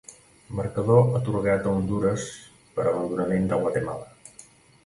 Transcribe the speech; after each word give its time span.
Marcador 0.59 1.11
atorgat 1.19 1.69
a 1.69 1.73
Hondures 1.75 2.25
per 2.79 2.87
abandonament 2.93 3.47
de 3.53 3.61
Guatemala. 3.65 4.43